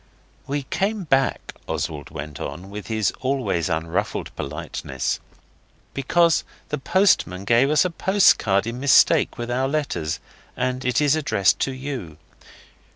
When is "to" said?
11.59-11.71